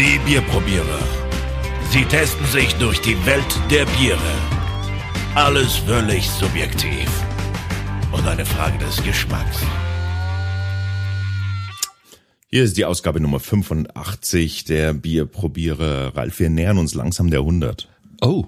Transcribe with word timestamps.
Die 0.00 0.18
Bierprobierer. 0.24 0.98
Sie 1.90 2.06
testen 2.06 2.46
sich 2.46 2.74
durch 2.76 3.02
die 3.02 3.26
Welt 3.26 3.44
der 3.70 3.84
Biere. 3.84 4.32
Alles 5.34 5.76
völlig 5.76 6.26
subjektiv. 6.30 7.06
Und 8.10 8.26
eine 8.26 8.46
Frage 8.46 8.78
des 8.78 9.04
Geschmacks. 9.04 9.58
Hier 12.48 12.64
ist 12.64 12.78
die 12.78 12.86
Ausgabe 12.86 13.20
Nummer 13.20 13.40
85 13.40 14.64
der 14.64 14.94
Bierprobierer. 14.94 16.16
Ralf, 16.16 16.40
wir 16.40 16.48
nähern 16.48 16.78
uns 16.78 16.94
langsam 16.94 17.30
der 17.30 17.40
100. 17.40 17.86
Oh, 18.22 18.46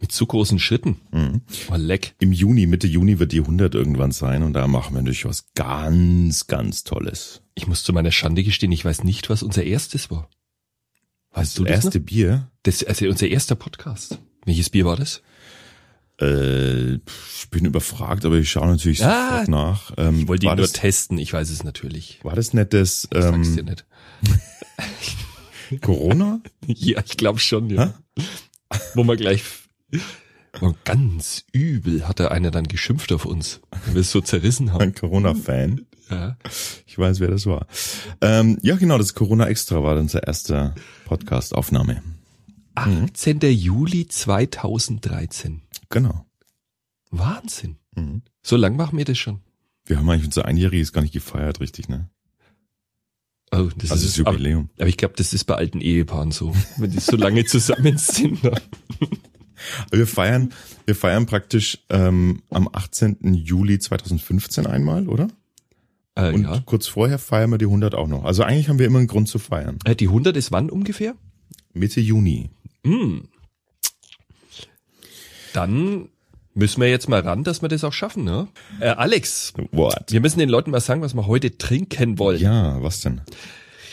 mit 0.00 0.10
zu 0.10 0.24
großen 0.24 0.58
Schritten. 0.58 0.96
Mhm. 1.12 1.42
Oh, 1.70 1.76
leck. 1.76 2.14
Im 2.18 2.32
Juni, 2.32 2.66
Mitte 2.66 2.86
Juni 2.86 3.18
wird 3.18 3.32
die 3.32 3.40
100 3.40 3.74
irgendwann 3.74 4.12
sein 4.12 4.42
und 4.42 4.54
da 4.54 4.66
machen 4.66 4.94
wir 4.94 5.02
natürlich 5.02 5.26
was 5.26 5.52
ganz, 5.54 6.46
ganz 6.46 6.82
Tolles. 6.82 7.42
Ich 7.54 7.66
muss 7.66 7.84
zu 7.84 7.92
meiner 7.92 8.10
Schande 8.10 8.42
gestehen, 8.42 8.72
ich 8.72 8.86
weiß 8.86 9.04
nicht, 9.04 9.28
was 9.28 9.42
unser 9.42 9.62
erstes 9.64 10.10
war. 10.10 10.30
Weißt 11.36 11.58
du 11.58 11.64
das 11.64 11.76
das 11.76 11.84
erste 11.84 11.98
noch? 12.00 12.06
Bier, 12.06 12.50
Das, 12.62 12.82
also 12.84 13.06
unser 13.06 13.28
erster 13.28 13.54
Podcast. 13.54 14.18
Welches 14.44 14.70
Bier 14.70 14.84
war 14.86 14.96
das? 14.96 15.22
äh, 16.20 16.94
ich 16.94 17.50
bin 17.50 17.66
überfragt, 17.66 18.24
aber 18.24 18.36
ich 18.36 18.50
schaue 18.50 18.68
natürlich 18.68 19.04
Ah, 19.04 19.30
sofort 19.40 19.48
nach. 19.48 19.92
Ähm, 19.98 20.20
Ich 20.20 20.28
wollte 20.28 20.46
ihn 20.46 20.48
war, 20.48 20.56
nur 20.56 20.64
das, 20.64 20.72
testen, 20.72 21.18
ich 21.18 21.32
weiß 21.32 21.50
es 21.50 21.62
natürlich. 21.62 22.20
war 22.22 22.34
das 22.34 22.54
nicht 22.54 22.72
das 22.72 23.06
Ich 23.12 23.22
sag's 23.22 23.52
dir 23.54 23.60
ähm, 23.60 23.66
nicht. 23.66 23.84
Corona? 25.82 26.40
Ja, 26.66 27.02
ich 27.04 27.16
glaube 27.16 27.38
schon, 27.38 27.68
ja. 27.70 27.94
Wo 28.94 29.04
man 29.04 29.16
gleich 29.16 29.42
war 30.60 30.74
ganz 30.84 31.44
übel 31.52 32.08
hat 32.08 32.18
da 32.18 32.28
einer 32.28 32.50
dann 32.50 32.66
geschimpft 32.66 33.12
auf 33.12 33.24
uns, 33.26 33.60
weil 33.84 33.94
wir 33.94 34.00
es 34.00 34.10
so 34.10 34.20
zerrissen 34.22 34.72
haben. 34.72 34.80
Ein 34.80 34.94
Corona-Fan. 34.94 35.84
Ja. 36.10 36.36
Ich 36.86 36.96
weiß, 36.98 37.20
wer 37.20 37.28
das 37.28 37.46
war. 37.46 37.66
Ähm, 38.20 38.58
ja, 38.62 38.76
genau, 38.76 38.98
das 38.98 39.14
Corona 39.14 39.46
Extra 39.48 39.82
war 39.82 39.96
unser 39.96 40.26
erster 40.26 40.74
Podcast-Aufnahme. 41.06 42.02
18. 42.74 43.40
Juli 43.40 44.06
2013. 44.06 45.62
Genau. 45.88 46.26
Wahnsinn. 47.10 47.76
Mhm. 47.94 48.22
So 48.42 48.56
lang 48.56 48.76
machen 48.76 48.98
wir 48.98 49.04
das 49.04 49.18
schon. 49.18 49.40
Wir 49.86 49.98
haben 49.98 50.08
eigentlich 50.10 50.26
unser 50.26 50.44
Einjähriges 50.44 50.92
gar 50.92 51.02
nicht 51.02 51.14
gefeiert, 51.14 51.60
richtig, 51.60 51.88
ne? 51.88 52.10
Oh, 53.52 53.68
das 53.76 53.92
Also 53.92 54.06
ist 54.06 54.18
das 54.18 54.26
Jubiläum. 54.26 54.70
Aber, 54.74 54.82
aber 54.82 54.88
ich 54.88 54.96
glaube, 54.96 55.14
das 55.16 55.32
ist 55.32 55.44
bei 55.44 55.54
alten 55.54 55.80
Ehepaaren 55.80 56.32
so, 56.32 56.54
wenn 56.76 56.90
die 56.90 56.98
so 56.98 57.16
lange 57.16 57.44
zusammen 57.44 57.96
sind. 57.96 58.42
ne? 58.42 58.52
Wir 59.90 60.06
feiern, 60.06 60.52
wir 60.84 60.94
feiern 60.94 61.24
praktisch 61.24 61.78
ähm, 61.88 62.42
am 62.50 62.68
18. 62.70 63.32
Juli 63.34 63.78
2015 63.78 64.66
einmal, 64.66 65.08
oder? 65.08 65.28
Äh, 66.16 66.32
Und 66.32 66.42
ja. 66.42 66.62
kurz 66.64 66.88
vorher 66.88 67.18
feiern 67.18 67.50
wir 67.50 67.58
die 67.58 67.66
100 67.66 67.94
auch 67.94 68.08
noch. 68.08 68.24
Also 68.24 68.42
eigentlich 68.42 68.68
haben 68.68 68.78
wir 68.78 68.86
immer 68.86 68.98
einen 68.98 69.06
Grund 69.06 69.28
zu 69.28 69.38
feiern. 69.38 69.78
Äh, 69.84 69.94
Die 69.94 70.08
100 70.08 70.36
ist 70.36 70.50
wann 70.50 70.70
ungefähr? 70.70 71.14
Mitte 71.74 72.00
Juni. 72.00 72.50
Hm. 72.84 73.28
Dann 75.52 76.08
müssen 76.54 76.80
wir 76.80 76.88
jetzt 76.88 77.08
mal 77.08 77.20
ran, 77.20 77.44
dass 77.44 77.62
wir 77.62 77.68
das 77.68 77.84
auch 77.84 77.92
schaffen, 77.92 78.24
ne? 78.24 78.48
Äh, 78.80 78.88
Alex, 78.88 79.52
What? 79.72 80.04
wir 80.10 80.20
müssen 80.20 80.38
den 80.38 80.48
Leuten 80.48 80.70
mal 80.70 80.80
sagen, 80.80 81.02
was 81.02 81.14
wir 81.14 81.26
heute 81.26 81.58
trinken 81.58 82.18
wollen. 82.18 82.40
Ja, 82.40 82.82
was 82.82 83.00
denn? 83.00 83.20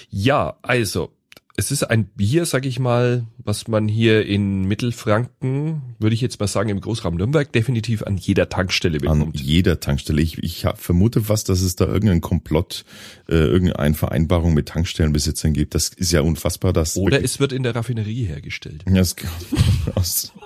Ja, 0.09 0.57
also, 0.61 1.11
es 1.55 1.69
ist 1.71 1.83
ein 1.83 2.05
Bier, 2.05 2.45
sag 2.45 2.65
ich 2.65 2.79
mal, 2.79 3.27
was 3.37 3.67
man 3.67 3.87
hier 3.87 4.25
in 4.25 4.63
Mittelfranken, 4.63 5.81
würde 5.99 6.15
ich 6.15 6.21
jetzt 6.21 6.39
mal 6.39 6.47
sagen, 6.47 6.69
im 6.69 6.81
Großraum 6.81 7.15
Nürnberg 7.15 7.51
definitiv 7.51 8.01
an 8.03 8.17
jeder 8.17 8.49
Tankstelle 8.49 8.95
An 9.07 9.19
bekommt. 9.19 9.39
jeder 9.39 9.79
Tankstelle. 9.79 10.21
Ich, 10.21 10.39
ich 10.39 10.65
vermute 10.75 11.21
fast, 11.21 11.49
dass 11.49 11.61
es 11.61 11.75
da 11.75 11.85
irgendeinen 11.85 12.21
Komplott, 12.21 12.85
äh, 13.29 13.35
irgendeine 13.35 13.93
Vereinbarung 13.93 14.53
mit 14.55 14.69
Tankstellenbesitzern 14.69 15.53
gibt. 15.53 15.75
Das 15.75 15.89
ist 15.89 16.11
ja 16.11 16.21
unfassbar, 16.21 16.73
dass 16.73 16.97
Oder 16.97 17.23
es 17.23 17.39
wird 17.39 17.53
in 17.53 17.61
der 17.63 17.75
Raffinerie 17.75 18.23
hergestellt. 18.25 18.83
Ja, 18.89 19.01
es, 19.01 19.15
aus. 19.95 20.31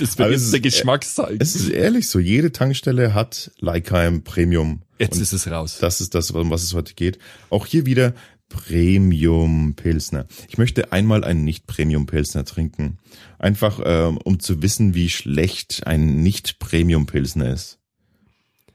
Das 0.00 0.16
wird 0.16 0.30
jetzt 0.30 0.50
der 0.52 0.60
ist- 0.60 0.62
Geschmack 0.62 1.04
sein. 1.04 1.36
es 1.38 1.54
ist 1.54 1.68
ehrlich 1.68 2.08
so, 2.08 2.18
jede 2.18 2.52
Tankstelle 2.52 3.12
hat 3.12 3.50
Leikheim 3.58 4.22
Premium. 4.24 4.80
Jetzt 4.98 5.16
Und 5.16 5.22
ist 5.22 5.32
es 5.34 5.50
raus. 5.50 5.76
Das 5.78 6.00
ist 6.00 6.14
das, 6.14 6.30
um 6.30 6.48
was 6.50 6.62
es 6.62 6.72
heute 6.72 6.94
geht. 6.94 7.18
Auch 7.50 7.66
hier 7.66 7.84
wieder 7.84 8.14
Premium 8.52 9.74
Pilsner. 9.74 10.26
Ich 10.48 10.58
möchte 10.58 10.92
einmal 10.92 11.24
einen 11.24 11.42
nicht 11.42 11.66
Premium 11.66 12.04
Pilsner 12.04 12.44
trinken. 12.44 12.98
Einfach, 13.38 13.80
ähm, 13.82 14.18
um 14.18 14.40
zu 14.40 14.62
wissen, 14.62 14.94
wie 14.94 15.08
schlecht 15.08 15.86
ein 15.86 16.22
nicht 16.22 16.58
Premium 16.58 17.06
Pilsner 17.06 17.52
ist. 17.52 17.78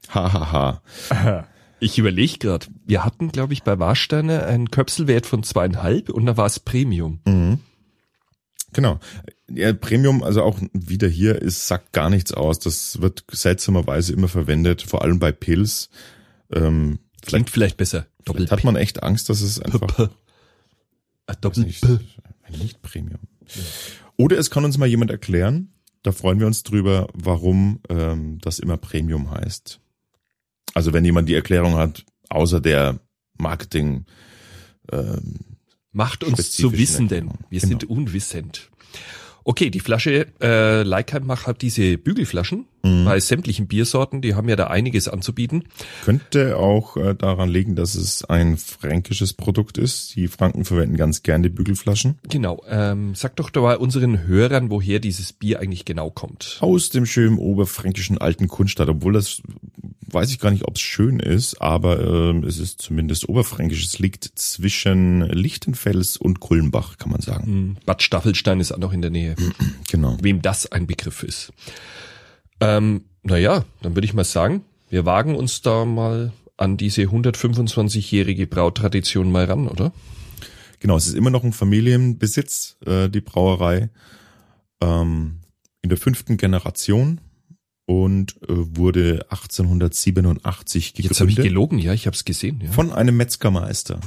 Hahaha. 0.08 0.82
Ich 1.80 1.96
überlege 1.96 2.38
gerade, 2.38 2.66
wir 2.86 3.04
hatten, 3.04 3.30
glaube 3.30 3.52
ich, 3.52 3.62
bei 3.62 3.78
Warsteiner 3.78 4.44
einen 4.46 4.72
Köpselwert 4.72 5.26
von 5.26 5.44
zweieinhalb 5.44 6.08
und 6.10 6.26
da 6.26 6.36
war 6.36 6.46
es 6.46 6.58
Premium. 6.58 7.20
Mhm. 7.24 7.60
Genau. 8.72 8.98
Ja, 9.48 9.72
Premium, 9.72 10.24
also 10.24 10.42
auch 10.42 10.58
wieder 10.72 11.06
hier, 11.06 11.40
ist, 11.40 11.68
sagt 11.68 11.92
gar 11.92 12.10
nichts 12.10 12.34
aus. 12.34 12.58
Das 12.58 13.00
wird 13.00 13.22
seltsamerweise 13.30 14.12
immer 14.12 14.26
verwendet, 14.26 14.82
vor 14.82 15.02
allem 15.02 15.20
bei 15.20 15.30
Pils. 15.30 15.88
Ähm, 16.52 16.98
Klingt 17.24 17.48
vielleicht 17.48 17.76
besser. 17.76 18.06
Vielleicht 18.34 18.52
hat 18.52 18.64
man 18.64 18.76
echt 18.76 19.02
Angst, 19.02 19.28
dass 19.28 19.40
es 19.40 19.60
einfach. 19.60 20.10
Ah, 21.26 21.34
Doppel 21.34 21.64
nicht, 21.64 21.82
P. 21.82 21.98
nicht 22.58 22.80
Premium. 22.80 23.20
Oder 24.16 24.38
es 24.38 24.50
kann 24.50 24.64
uns 24.64 24.78
mal 24.78 24.86
jemand 24.88 25.10
erklären, 25.10 25.72
da 26.02 26.12
freuen 26.12 26.40
wir 26.40 26.46
uns 26.46 26.62
drüber, 26.62 27.08
warum 27.12 27.80
ähm, 27.88 28.38
das 28.40 28.58
immer 28.58 28.76
Premium 28.78 29.30
heißt. 29.30 29.80
Also 30.74 30.92
wenn 30.92 31.04
jemand 31.04 31.28
die 31.28 31.34
Erklärung 31.34 31.74
hat, 31.74 32.04
außer 32.30 32.60
der 32.60 33.00
Marketing, 33.36 34.06
ähm, 34.92 35.40
Macht 35.92 36.22
uns 36.22 36.52
zu 36.52 36.72
Wissenden. 36.72 37.30
Wir 37.50 37.60
Genau. 37.60 37.68
sind 37.70 37.84
unwissend. 37.84 38.70
Okay, 39.48 39.70
die 39.70 39.80
Flasche, 39.80 40.26
äh, 40.42 40.82
Leikheim 40.82 41.24
macht 41.24 41.46
halt 41.46 41.62
diese 41.62 41.96
Bügelflaschen 41.96 42.66
Mhm. 42.82 43.04
bei 43.06 43.18
sämtlichen 43.18 43.66
Biersorten, 43.66 44.20
die 44.20 44.34
haben 44.34 44.46
ja 44.48 44.56
da 44.56 44.66
einiges 44.66 45.08
anzubieten. 45.08 45.64
könnte 46.04 46.58
auch 46.58 46.98
äh, 46.98 47.14
daran 47.14 47.48
liegen, 47.48 47.74
dass 47.74 47.94
es 47.94 48.24
ein 48.26 48.58
fränkisches 48.58 49.32
Produkt 49.32 49.78
ist. 49.78 50.14
Die 50.16 50.28
Franken 50.28 50.66
verwenden 50.66 50.96
ganz 50.98 51.22
gerne 51.22 51.48
die 51.48 51.54
Bügelflaschen. 51.54 52.18
Genau, 52.28 52.62
ähm, 52.68 53.14
sag 53.14 53.36
doch 53.36 53.48
da 53.48 53.62
mal 53.62 53.76
unseren 53.76 54.26
Hörern, 54.26 54.70
woher 54.70 55.00
dieses 55.00 55.32
Bier 55.32 55.60
eigentlich 55.60 55.86
genau 55.86 56.10
kommt. 56.10 56.58
Aus 56.60 56.90
dem 56.90 57.06
schönen 57.06 57.38
oberfränkischen 57.38 58.18
alten 58.18 58.48
Kunststadt, 58.48 58.88
obwohl 58.90 59.14
das 59.14 59.40
weiß 60.10 60.30
ich 60.30 60.38
gar 60.38 60.50
nicht, 60.50 60.64
ob 60.66 60.76
es 60.76 60.80
schön 60.80 61.20
ist, 61.20 61.60
aber 61.60 62.00
ähm, 62.00 62.44
es 62.44 62.58
ist 62.58 62.80
zumindest 62.80 63.28
oberfränkisch. 63.28 63.84
Es 63.84 63.98
liegt 63.98 64.24
zwischen 64.24 65.22
Lichtenfels 65.22 66.16
und 66.16 66.40
Kulmbach, 66.40 66.98
kann 66.98 67.10
man 67.10 67.20
sagen. 67.20 67.46
Hm, 67.46 67.76
Bad 67.84 68.02
Staffelstein 68.02 68.60
ist 68.60 68.72
auch 68.72 68.78
noch 68.78 68.92
in 68.92 69.02
der 69.02 69.10
Nähe. 69.10 69.36
Genau. 69.90 70.18
wem 70.20 70.42
das 70.42 70.70
ein 70.70 70.86
Begriff 70.86 71.22
ist. 71.22 71.52
Ähm, 72.60 73.04
naja, 73.22 73.64
dann 73.80 73.96
würde 73.96 74.04
ich 74.04 74.12
mal 74.12 74.24
sagen, 74.24 74.64
wir 74.90 75.06
wagen 75.06 75.34
uns 75.34 75.62
da 75.62 75.84
mal 75.84 76.32
an 76.58 76.76
diese 76.76 77.02
125-jährige 77.02 78.46
Brautradition 78.46 79.30
mal 79.30 79.44
ran, 79.44 79.68
oder? 79.68 79.92
Genau, 80.80 80.96
es 80.96 81.06
ist 81.06 81.14
immer 81.14 81.30
noch 81.30 81.44
ein 81.44 81.52
Familienbesitz, 81.52 82.76
äh, 82.84 83.08
die 83.08 83.20
Brauerei. 83.20 83.90
Ähm, 84.80 85.38
in 85.82 85.88
der 85.88 85.98
fünften 85.98 86.36
Generation 86.36 87.20
und 87.88 88.36
äh, 88.42 88.48
wurde 88.76 89.24
1887 89.30 90.92
gegründet. 90.92 91.10
Jetzt 91.10 91.20
habe 91.20 91.30
ich 91.30 91.36
gelogen, 91.36 91.78
ja, 91.78 91.94
ich 91.94 92.06
habe 92.06 92.14
es 92.14 92.26
gesehen. 92.26 92.60
Ja. 92.62 92.70
Von 92.70 92.92
einem 92.92 93.16
Metzgermeister, 93.16 93.98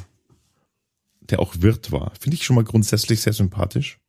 der 1.22 1.40
auch 1.40 1.56
Wirt 1.62 1.92
war. 1.92 2.12
Finde 2.20 2.36
ich 2.36 2.44
schon 2.46 2.56
mal 2.56 2.64
grundsätzlich 2.64 3.22
sehr 3.22 3.34
sympathisch. 3.34 3.98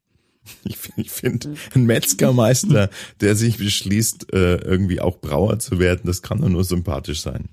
Ich, 0.65 0.77
find- 0.77 0.99
ich 0.99 1.11
finde, 1.11 1.55
ein 1.75 1.85
Metzgermeister, 1.87 2.91
der 3.21 3.35
sich 3.37 3.57
beschließt, 3.59 4.33
äh, 4.35 4.57
irgendwie 4.57 5.01
auch 5.01 5.21
Brauer 5.21 5.59
zu 5.61 5.79
werden, 5.79 6.03
das 6.05 6.21
kann 6.21 6.41
doch 6.41 6.49
nur 6.49 6.65
sympathisch 6.65 7.21
sein. 7.23 7.49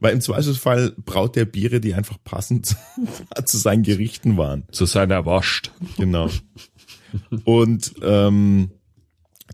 Weil 0.00 0.14
im 0.14 0.22
Zweifelsfall 0.22 0.92
braut 1.04 1.36
der 1.36 1.44
Biere, 1.44 1.80
die 1.80 1.92
einfach 1.94 2.16
passend 2.24 2.74
zu 3.44 3.58
seinen 3.58 3.82
Gerichten 3.84 4.38
waren. 4.38 4.64
Zu 4.72 4.86
seiner 4.86 5.26
Wascht. 5.26 5.70
Genau. 5.98 6.30
Und 7.44 7.92
ähm, 8.02 8.70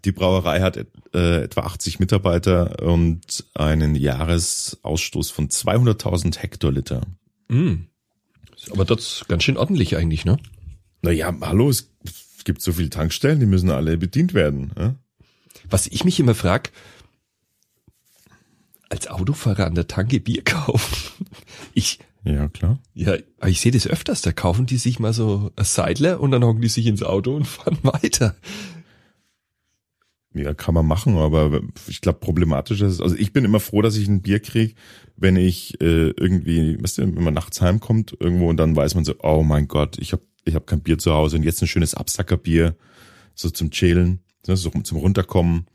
die 0.05 0.13
Brauerei 0.13 0.61
hat 0.61 0.79
äh, 1.15 1.43
etwa 1.45 1.63
80 1.63 2.01
Mitarbeiter 2.01 2.83
und 2.83 3.45
einen 3.55 3.95
Jahresausstoß 3.95 5.31
von 5.31 5.49
200.000 5.49 6.39
Hektoliter. 6.39 7.03
Mm. 7.49 7.85
Ist 8.57 8.73
Aber 8.73 8.85
das 8.85 9.25
ganz 9.29 9.45
schön 9.45 9.57
ordentlich 9.57 9.97
eigentlich, 9.97 10.25
ne? 10.25 10.39
Naja, 11.03 11.33
hallo, 11.41 11.71
es 11.71 11.91
gibt 12.45 12.63
so 12.63 12.73
viele 12.73 12.91
Tankstellen, 12.91 13.41
die 13.41 13.47
müssen 13.47 13.71
alle 13.71 13.97
bedient 13.97 14.35
werden. 14.35 14.73
Ja? 14.77 14.95
Was 15.71 15.87
ich 15.87 16.05
mich 16.05 16.19
immer 16.19 16.35
frag, 16.35 16.73
als 18.89 19.07
Autofahrer 19.07 19.67
an 19.67 19.75
der 19.75 19.87
Tanke 19.87 20.21
Bier 20.21 20.43
kaufen. 20.45 21.27
Ich, 21.75 21.99
ja, 22.25 22.49
klar. 22.49 22.79
ja, 22.95 23.17
ich 23.47 23.61
sehe 23.61 23.73
das 23.73 23.87
öfters, 23.87 24.23
da 24.23 24.33
kaufen 24.33 24.67
die 24.67 24.79
sich 24.79 24.99
mal 24.99 25.13
so 25.13 25.53
ein 25.57 25.65
Seidler 25.65 26.21
und 26.21 26.31
dann 26.31 26.45
hocken 26.45 26.63
die 26.63 26.69
sich 26.69 26.87
ins 26.87 27.03
Auto 27.03 27.37
und 27.37 27.45
fahren 27.47 27.79
weiter. 27.83 28.35
Ja, 30.35 30.53
kann 30.55 30.75
man 30.75 30.87
machen, 30.87 31.17
aber 31.17 31.61
ich 31.89 32.01
glaube 32.01 32.19
problematisch 32.21 32.83
ist, 32.83 33.01
also 33.01 33.17
ich 33.17 33.33
bin 33.33 33.45
immer 33.45 33.61
froh, 33.61 33.81
dass 33.81 33.97
ich 33.97 34.09
ein 34.09 34.21
Bier 34.21 34.41
krieg, 34.41 34.77
wenn 35.17 35.37
ich 35.37 35.81
äh, 35.81 36.11
irgendwie, 36.11 36.81
weißt 36.81 36.99
du, 36.99 37.03
wenn 37.03 37.25
man 37.25 37.35
nachts 37.35 37.61
heimkommt 37.61 38.17
irgendwo 38.21 38.49
und 38.49 38.59
dann 38.59 38.77
weiß 38.77 38.95
man 38.95 39.05
so, 39.05 39.15
oh 39.23 39.43
mein 39.43 39.69
Gott, 39.69 39.99
ich 39.99 40.13
habe 40.13 40.23
ich 40.45 40.55
hab 40.55 40.67
kein 40.67 40.81
Bier 40.81 40.99
zu 40.99 41.13
Hause 41.13 41.37
und 41.37 41.43
jetzt 41.43 41.63
ein 41.63 41.69
schönes 41.69 41.95
Absackerbier, 41.95 42.77
so 43.35 43.51
zum 43.51 43.71
Chillen, 43.71 44.21
so 44.43 44.57
zum 44.57 44.99
Runterkommen. 44.99 45.67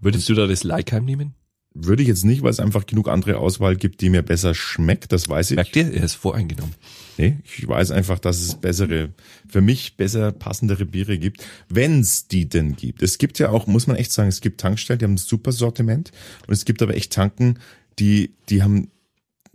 Würdest 0.00 0.28
du 0.28 0.34
da 0.34 0.46
das 0.46 0.64
Leikheim 0.64 1.04
nehmen? 1.04 1.34
Würde 1.74 2.02
ich 2.02 2.08
jetzt 2.08 2.24
nicht, 2.24 2.42
weil 2.42 2.50
es 2.50 2.60
einfach 2.60 2.86
genug 2.86 3.08
andere 3.08 3.38
Auswahl 3.38 3.76
gibt, 3.76 4.02
die 4.02 4.10
mir 4.10 4.22
besser 4.22 4.54
schmeckt, 4.54 5.10
das 5.12 5.28
weiß 5.28 5.52
ich. 5.52 5.56
Merkt 5.56 5.74
ihr, 5.76 5.92
er 5.92 6.04
ist 6.04 6.14
voreingenommen. 6.14 6.74
Nee, 7.16 7.38
ich 7.44 7.66
weiß 7.66 7.90
einfach, 7.92 8.18
dass 8.18 8.40
es 8.40 8.56
bessere, 8.56 9.10
für 9.48 9.60
mich 9.60 9.96
besser 9.96 10.32
passendere 10.32 10.84
Biere 10.84 11.18
gibt, 11.18 11.46
wenn's 11.68 12.28
die 12.28 12.48
denn 12.48 12.76
gibt. 12.76 13.02
Es 13.02 13.16
gibt 13.18 13.38
ja 13.38 13.50
auch, 13.50 13.66
muss 13.66 13.86
man 13.86 13.96
echt 13.96 14.12
sagen, 14.12 14.28
es 14.28 14.40
gibt 14.40 14.60
Tankstellen, 14.60 14.98
die 14.98 15.04
haben 15.04 15.14
ein 15.14 15.18
super 15.18 15.52
Sortiment 15.52 16.10
und 16.46 16.52
es 16.52 16.64
gibt 16.64 16.82
aber 16.82 16.94
echt 16.94 17.12
Tanken, 17.12 17.58
die, 17.98 18.34
die 18.48 18.62
haben, 18.62 18.90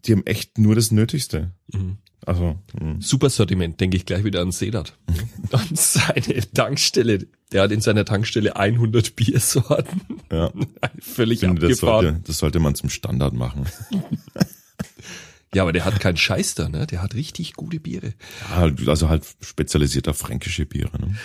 die 0.06 0.14
haben 0.14 0.25
echt 0.25 0.58
nur 0.58 0.75
das 0.75 0.92
Nötigste. 0.92 1.52
Mhm. 1.72 1.98
Also, 2.28 2.60
mh. 2.78 2.98
Super 3.00 3.30
Sortiment, 3.30 3.80
denke 3.80 3.96
ich 3.96 4.06
gleich 4.06 4.26
wieder 4.26 4.42
an 4.42 4.52
Sedat. 4.52 4.98
an 5.54 5.66
seine 5.74 6.42
Tankstelle. 6.54 7.26
Der 7.54 7.62
hat 7.64 7.72
in 7.72 7.80
seiner 7.80 8.04
Tankstelle 8.04 8.58
100 8.58 9.16
Biersorten. 9.16 10.02
ja, 10.30 10.52
Völlig 11.00 11.42
ich 11.42 11.48
finde, 11.48 11.62
das 11.62 11.78
abgefahren. 11.80 12.06
sollte, 12.06 12.22
das 12.28 12.38
sollte 12.40 12.60
man 12.60 12.76
zum 12.76 12.90
Standard 12.90 13.34
machen. 13.34 13.66
Ja, 15.56 15.64
aber 15.64 15.72
der 15.72 15.86
hat 15.86 16.02
keinen 16.02 16.18
Scheiß 16.18 16.56
da, 16.56 16.68
ne? 16.68 16.86
Der 16.86 17.02
hat 17.02 17.16
richtig 17.16 17.54
gute 17.54 17.80
Biere. 17.80 18.14
Ja, 18.52 18.70
also 18.88 19.08
halt 19.08 19.24
spezialisiert 19.40 20.10
auf 20.10 20.18
fränkische 20.18 20.66
Biere. 20.66 20.92
Ne? 21.00 21.16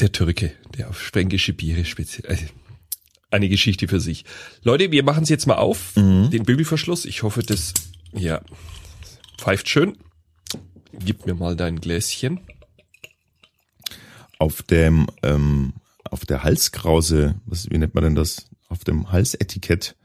Der 0.00 0.10
Türke, 0.10 0.52
der 0.76 0.90
auf 0.90 0.96
fränkische 0.96 1.52
Biere 1.52 1.84
speziell. 1.84 2.28
Also 2.28 2.44
eine 3.30 3.48
Geschichte 3.48 3.86
für 3.86 4.00
sich. 4.00 4.24
Leute, 4.64 4.90
wir 4.90 5.04
machen 5.04 5.22
es 5.22 5.28
jetzt 5.28 5.46
mal 5.46 5.54
auf, 5.54 5.92
den 5.94 6.42
Bügelverschluss. 6.42 7.04
Ich 7.04 7.22
hoffe, 7.22 7.44
das 7.44 7.72
ja 8.12 8.42
pfeift 9.38 9.68
schön. 9.68 9.96
Gib 10.92 11.26
mir 11.26 11.34
mal 11.34 11.56
dein 11.56 11.80
Gläschen. 11.80 12.40
Auf 14.38 14.62
dem, 14.62 15.06
ähm, 15.22 15.74
auf 16.04 16.26
der 16.26 16.42
Halskrause, 16.42 17.40
was, 17.46 17.70
wie 17.70 17.78
nennt 17.78 17.94
man 17.94 18.04
denn 18.04 18.14
das? 18.14 18.48
Auf 18.68 18.84
dem 18.84 19.12
Halsetikett 19.12 19.96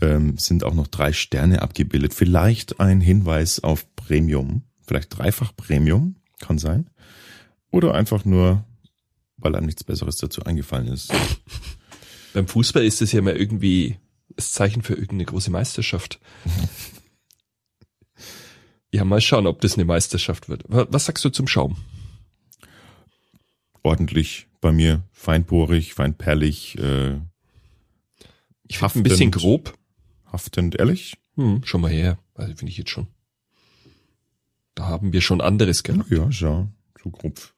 ähm, 0.00 0.36
sind 0.38 0.64
auch 0.64 0.74
noch 0.74 0.86
drei 0.86 1.12
Sterne 1.12 1.62
abgebildet. 1.62 2.14
Vielleicht 2.14 2.80
ein 2.80 3.00
Hinweis 3.00 3.60
auf 3.60 3.86
Premium, 3.96 4.62
vielleicht 4.86 5.16
dreifach 5.16 5.54
Premium, 5.56 6.16
kann 6.40 6.58
sein. 6.58 6.90
Oder 7.70 7.94
einfach 7.94 8.24
nur, 8.24 8.64
weil 9.36 9.56
einem 9.56 9.66
nichts 9.66 9.84
Besseres 9.84 10.16
dazu 10.16 10.44
eingefallen 10.44 10.88
ist. 10.88 11.12
Beim 12.34 12.46
Fußball 12.46 12.84
ist 12.84 13.02
es 13.02 13.12
ja 13.12 13.22
mal 13.22 13.36
irgendwie 13.36 13.98
das 14.36 14.52
Zeichen 14.52 14.82
für 14.82 14.94
irgendeine 14.94 15.24
große 15.24 15.50
Meisterschaft. 15.50 16.20
Ja, 18.94 19.04
mal 19.04 19.20
schauen, 19.20 19.46
ob 19.48 19.60
das 19.60 19.74
eine 19.74 19.84
Meisterschaft 19.84 20.48
wird. 20.48 20.62
Wa- 20.68 20.86
Was 20.88 21.06
sagst 21.06 21.24
du 21.24 21.28
zum 21.30 21.48
Schaum? 21.48 21.76
Ordentlich 23.82 24.46
bei 24.60 24.70
mir, 24.72 25.02
feinporig, 25.12 25.94
feinperlig, 25.94 26.78
äh, 26.78 27.20
Ich 28.68 28.78
finde 28.78 28.94
ein 29.00 29.02
bisschen 29.02 29.26
Haftend. 29.28 29.34
grob. 29.34 29.78
haftend, 30.30 30.74
ehrlich. 30.76 31.16
Hm, 31.36 31.62
schon 31.64 31.80
mal 31.80 31.90
her. 31.90 32.18
Also 32.34 32.54
finde 32.54 32.70
ich 32.70 32.78
jetzt 32.78 32.90
schon. 32.90 33.08
Da 34.76 34.86
haben 34.86 35.12
wir 35.12 35.20
schon 35.20 35.40
anderes 35.40 35.82
gehabt. 35.82 36.10
Ja, 36.10 36.28
ja, 36.30 36.68
so 37.02 37.10
grob. 37.10 37.52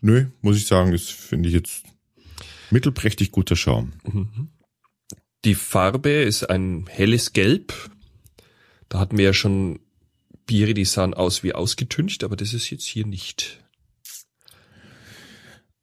Nö, 0.00 0.26
muss 0.42 0.56
ich 0.56 0.66
sagen, 0.66 0.92
das 0.92 1.08
finde 1.08 1.48
ich 1.48 1.54
jetzt 1.54 1.84
mittelprächtig 2.70 3.30
guter 3.32 3.56
Schaum. 3.56 3.92
Die 5.44 5.54
Farbe 5.54 6.10
ist 6.10 6.44
ein 6.50 6.86
helles 6.88 7.32
Gelb. 7.32 7.72
Da 8.94 9.00
hatten 9.00 9.18
wir 9.18 9.24
ja 9.24 9.32
schon 9.34 9.80
Biere, 10.46 10.72
die 10.72 10.84
sahen 10.84 11.14
aus 11.14 11.42
wie 11.42 11.52
ausgetüncht, 11.52 12.22
aber 12.22 12.36
das 12.36 12.54
ist 12.54 12.70
jetzt 12.70 12.84
hier 12.84 13.04
nicht. 13.04 13.60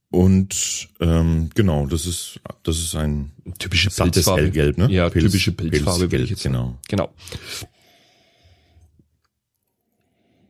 Und 0.09 0.87
ähm, 1.01 1.49
genau, 1.53 1.87
das 1.87 2.05
ist 2.05 2.39
das 2.63 2.79
ist 2.79 2.95
ein 2.95 3.33
Typische 3.59 3.89
sattes 3.89 4.13
Pilzfarbe. 4.13 4.41
Hellgelb, 4.43 4.77
ne? 4.77 4.89
Ja, 4.89 5.07
Pilz- 5.07 5.23
typische 5.25 5.51
Pilzfarbe, 5.51 6.07
Pilzgelb, 6.07 6.29
jetzt 6.29 6.43
sagen. 6.43 6.53
genau. 6.53 6.79
Genau. 6.87 7.13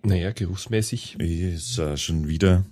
Naja, 0.03 0.31
geruchsmäßig. 0.31 1.19
Ist 1.19 1.79
er 1.79 1.97
schon 1.97 2.27
wieder? 2.27 2.63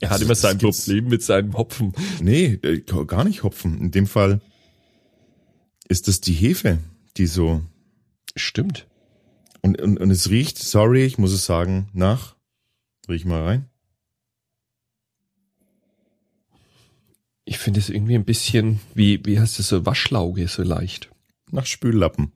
Er 0.00 0.08
hat 0.08 0.12
Also, 0.12 0.24
immer 0.24 0.34
sein 0.36 0.56
Problem 0.56 1.08
mit 1.08 1.22
seinem 1.22 1.52
Hopfen. 1.52 1.92
Nee, 2.22 2.58
äh, 2.62 2.80
gar 3.06 3.24
nicht 3.24 3.42
Hopfen. 3.42 3.78
In 3.78 3.90
dem 3.90 4.06
Fall 4.06 4.40
ist 5.86 6.08
das 6.08 6.22
die 6.22 6.32
Hefe, 6.32 6.78
die 7.18 7.26
so 7.26 7.60
Stimmt. 8.36 8.86
und 9.62 9.80
und, 9.80 9.98
und 9.98 10.10
es 10.10 10.30
riecht. 10.30 10.58
Sorry, 10.58 11.04
ich 11.04 11.18
muss 11.18 11.32
es 11.32 11.46
sagen. 11.46 11.88
Nach 11.92 12.36
riech 13.10 13.24
mal 13.24 13.42
rein. 13.42 13.68
Ich 17.44 17.58
finde 17.58 17.80
es 17.80 17.90
irgendwie 17.90 18.14
ein 18.14 18.24
bisschen, 18.24 18.80
wie, 18.94 19.24
wie 19.26 19.40
heißt 19.40 19.58
das, 19.58 19.68
so 19.68 19.84
Waschlauge, 19.84 20.46
so 20.46 20.62
leicht. 20.62 21.10
Nach 21.50 21.66
Spüllappen. 21.66 22.32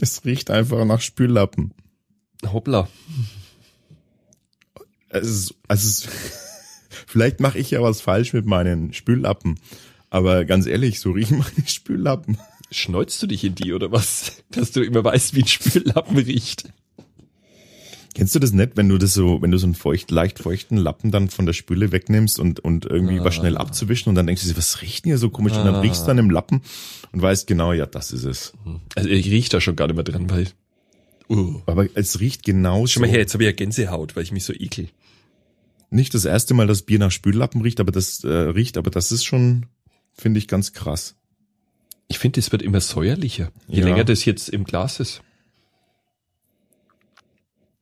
Es 0.00 0.24
riecht 0.24 0.50
einfach 0.50 0.84
nach 0.84 1.00
Spüllappen. 1.00 1.74
Hoppla. 2.44 2.88
Es 5.08 5.26
ist, 5.28 5.54
also 5.66 5.88
es, 5.88 6.08
vielleicht 7.06 7.40
mache 7.40 7.58
ich 7.58 7.72
ja 7.72 7.82
was 7.82 8.00
falsch 8.00 8.32
mit 8.32 8.46
meinen 8.46 8.92
Spüllappen. 8.92 9.58
Aber 10.10 10.44
ganz 10.44 10.66
ehrlich, 10.66 11.00
so 11.00 11.10
riechen 11.10 11.38
meine 11.38 11.66
Spüllappen. 11.66 12.38
Schneuzt 12.74 13.22
du 13.22 13.28
dich 13.28 13.44
in 13.44 13.54
die 13.54 13.72
oder 13.72 13.92
was? 13.92 14.42
Dass 14.50 14.72
du 14.72 14.82
immer 14.82 15.04
weißt, 15.04 15.34
wie 15.34 15.42
ein 15.42 15.46
Spüllappen 15.46 16.18
riecht. 16.18 16.64
Kennst 18.14 18.34
du 18.34 18.38
das 18.38 18.52
nicht, 18.52 18.76
wenn 18.76 18.88
du 18.88 18.98
das 18.98 19.14
so, 19.14 19.42
wenn 19.42 19.50
du 19.50 19.58
so 19.58 19.66
einen 19.66 19.74
feucht, 19.74 20.10
leicht 20.10 20.40
feuchten 20.40 20.76
Lappen 20.76 21.10
dann 21.10 21.30
von 21.30 21.46
der 21.46 21.52
Spüle 21.52 21.92
wegnimmst 21.92 22.38
und, 22.38 22.60
und 22.60 22.84
irgendwie 22.84 23.20
was 23.20 23.34
schnell 23.34 23.56
abzuwischen 23.56 24.08
und 24.08 24.14
dann 24.14 24.26
denkst 24.26 24.42
du 24.42 24.48
dir, 24.48 24.56
was 24.56 24.82
riecht 24.82 25.04
denn 25.04 25.10
hier 25.10 25.18
so 25.18 25.30
komisch? 25.30 25.52
Und 25.52 25.64
dann 25.64 25.76
riechst 25.76 26.02
du 26.02 26.06
dann 26.06 26.18
im 26.18 26.30
Lappen 26.30 26.62
und 27.12 27.22
weißt 27.22 27.46
genau, 27.46 27.72
ja, 27.72 27.86
das 27.86 28.12
ist 28.12 28.24
es. 28.24 28.52
Also 28.94 29.08
ich 29.08 29.26
riech 29.30 29.48
da 29.48 29.60
schon 29.60 29.74
gar 29.74 29.86
nicht 29.86 29.96
mehr 29.96 30.04
dran, 30.04 30.30
weil. 30.30 30.48
Uh. 31.28 31.60
Aber 31.66 31.86
es 31.94 32.20
riecht 32.20 32.44
genauso. 32.44 32.86
Schau 32.86 33.00
mal 33.00 33.08
her, 33.08 33.18
jetzt 33.18 33.34
habe 33.34 33.44
ich 33.44 33.50
ja 33.50 33.52
Gänsehaut, 33.52 34.14
weil 34.14 34.22
ich 34.22 34.32
mich 34.32 34.44
so 34.44 34.52
ekel. 34.52 34.88
Nicht 35.90 36.14
das 36.14 36.24
erste 36.24 36.54
Mal, 36.54 36.66
dass 36.66 36.82
Bier 36.82 36.98
nach 36.98 37.10
Spüllappen 37.10 37.62
riecht, 37.62 37.80
aber 37.80 37.92
das 37.92 38.22
äh, 38.24 38.28
riecht, 38.28 38.76
aber 38.76 38.90
das 38.90 39.10
ist 39.10 39.24
schon, 39.24 39.66
finde 40.12 40.38
ich, 40.38 40.48
ganz 40.48 40.72
krass. 40.72 41.16
Ich 42.08 42.18
finde, 42.18 42.40
es 42.40 42.52
wird 42.52 42.62
immer 42.62 42.80
säuerlicher, 42.80 43.50
je 43.66 43.80
Ja. 43.80 43.86
länger 43.86 44.04
das 44.04 44.24
jetzt 44.24 44.48
im 44.48 44.64
Glas 44.64 45.00
ist. 45.00 45.22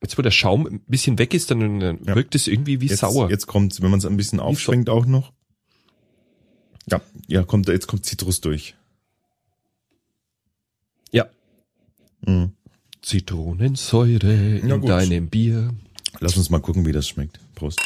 Jetzt, 0.01 0.17
wo 0.17 0.21
der 0.21 0.31
Schaum 0.31 0.65
ein 0.67 0.79
bisschen 0.87 1.17
weg 1.17 1.33
ist, 1.33 1.49
dann 1.51 1.79
dann 1.79 2.03
Ja. 2.03 2.15
wirkt 2.15 2.35
es 2.35 2.47
irgendwie 2.47 2.81
wie 2.81 2.87
Jetzt, 2.87 2.99
sauer. 2.99 3.29
jetzt 3.29 3.47
kommt, 3.47 3.81
wenn 3.81 3.89
man 3.91 3.99
es 3.99 4.05
ein 4.05 4.17
bisschen 4.17 4.39
aufschwenkt 4.39 4.89
auch 4.89 5.05
noch. 5.05 5.31
Ja, 6.89 6.99
ja, 7.27 7.43
kommt, 7.43 7.67
jetzt 7.69 7.87
kommt 7.87 8.05
Zitrus 8.05 8.41
durch. 8.41 8.75
Ja. 11.11 11.27
Mhm. 12.25 12.51
Zitronensäure 13.01 14.57
in 14.59 14.67
Na 14.67 14.77
gut. 14.77 14.89
deinem 14.89 15.29
Bier. 15.29 15.73
Lass 16.19 16.35
uns 16.37 16.49
mal 16.49 16.59
gucken, 16.59 16.85
wie 16.85 16.91
das 16.91 17.07
schmeckt. 17.07 17.39
Prost. 17.55 17.79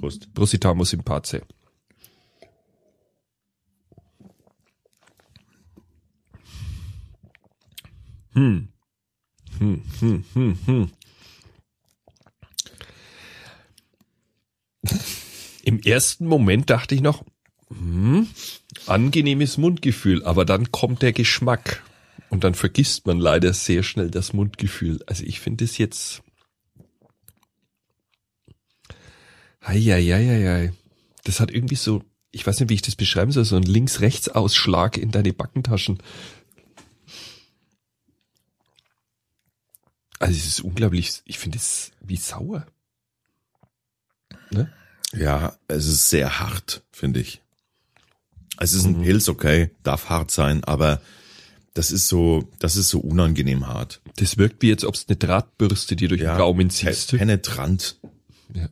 Prost. 0.00 0.32
Prositamus 0.34 0.92
in 0.92 1.02
Pace. 1.02 1.40
Hm. 8.38 8.68
Hm, 9.58 9.82
hm, 9.98 10.24
hm, 10.32 10.58
hm. 10.64 10.90
Im 15.64 15.80
ersten 15.80 16.26
Moment 16.26 16.70
dachte 16.70 16.94
ich 16.94 17.00
noch, 17.00 17.24
hm, 17.68 18.28
angenehmes 18.86 19.58
Mundgefühl, 19.58 20.24
aber 20.24 20.44
dann 20.44 20.70
kommt 20.70 21.02
der 21.02 21.12
Geschmack 21.12 21.82
und 22.30 22.44
dann 22.44 22.54
vergisst 22.54 23.06
man 23.06 23.18
leider 23.18 23.52
sehr 23.52 23.82
schnell 23.82 24.10
das 24.10 24.32
Mundgefühl. 24.32 25.00
Also 25.06 25.24
ich 25.24 25.40
finde 25.40 25.64
es 25.64 25.76
jetzt 25.76 26.22
Eieieiei. 29.60 30.72
Das 31.24 31.40
hat 31.40 31.50
irgendwie 31.50 31.74
so, 31.74 32.04
ich 32.30 32.46
weiß 32.46 32.60
nicht, 32.60 32.70
wie 32.70 32.74
ich 32.74 32.82
das 32.82 32.94
beschreiben 32.94 33.32
soll, 33.32 33.44
so 33.44 33.56
ein 33.56 33.64
Links-Rechts-Ausschlag 33.64 34.96
in 34.96 35.10
deine 35.10 35.32
Backentaschen. 35.32 35.98
Also 40.18 40.34
es 40.34 40.46
ist 40.46 40.60
unglaublich, 40.60 41.22
ich 41.24 41.38
finde 41.38 41.58
es 41.58 41.92
wie 42.00 42.16
sauer. 42.16 42.66
Ne? 44.50 44.72
Ja, 45.12 45.56
es 45.68 45.86
ist 45.86 46.10
sehr 46.10 46.40
hart, 46.40 46.82
finde 46.90 47.20
ich. 47.20 47.40
Es 48.58 48.72
ist 48.72 48.84
ein 48.84 49.02
Pilz, 49.02 49.28
okay, 49.28 49.70
darf 49.84 50.08
hart 50.08 50.30
sein, 50.30 50.64
aber 50.64 51.00
das 51.74 51.92
ist 51.92 52.08
so, 52.08 52.48
das 52.58 52.76
ist 52.76 52.88
so 52.88 52.98
unangenehm 52.98 53.68
hart. 53.68 54.00
Das 54.16 54.36
wirkt 54.36 54.62
wie 54.62 54.68
jetzt, 54.68 54.84
ob 54.84 54.96
es 54.96 55.06
eine 55.08 55.16
Drahtbürste 55.16 55.94
dir 55.94 56.08
durch 56.08 56.22
den 56.22 56.36
Gaumen 56.36 56.70
ziehst. 56.70 57.16
penetrant. 57.16 57.96
Ja. 58.52 58.68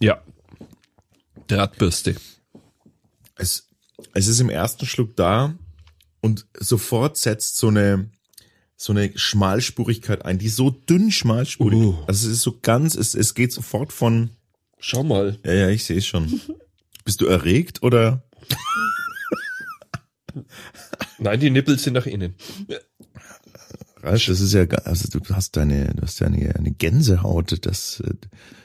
Ja. 0.00 0.22
Drahtbürste. 1.46 2.16
Es, 3.36 3.68
es 4.12 4.26
ist 4.26 4.40
im 4.40 4.50
ersten 4.50 4.86
Schluck 4.86 5.14
da 5.14 5.54
und 6.26 6.46
sofort 6.58 7.16
setzt 7.16 7.56
so 7.56 7.68
eine, 7.68 8.10
so 8.76 8.92
eine 8.92 9.16
Schmalspurigkeit 9.16 10.24
ein, 10.24 10.38
die 10.38 10.48
so 10.48 10.70
dünn 10.70 11.10
schmalspurig. 11.10 11.78
Uh. 11.78 11.94
Also 12.06 12.28
es 12.28 12.34
ist 12.34 12.42
so 12.42 12.58
ganz, 12.60 12.94
es, 12.94 13.14
es 13.14 13.34
geht 13.34 13.52
sofort 13.52 13.92
von, 13.92 14.30
Schau 14.78 15.02
mal. 15.02 15.38
ja, 15.44 15.52
ja, 15.52 15.68
ich 15.70 15.84
sehe 15.84 15.98
es 15.98 16.06
schon. 16.06 16.40
Bist 17.04 17.20
du 17.20 17.26
erregt 17.26 17.82
oder? 17.82 18.24
Nein, 21.18 21.40
die 21.40 21.50
Nippel 21.50 21.78
sind 21.78 21.94
nach 21.94 22.06
innen. 22.06 22.34
Rasch, 24.02 24.26
das 24.26 24.40
ist 24.40 24.52
ja, 24.52 24.64
also 24.84 25.08
du 25.08 25.34
hast 25.34 25.56
deine, 25.56 25.94
du 25.94 26.02
hast 26.02 26.20
ja 26.20 26.26
eine, 26.26 26.54
eine 26.54 26.70
Gänsehaut, 26.70 27.64
das, 27.66 28.00
äh, 28.00 28.14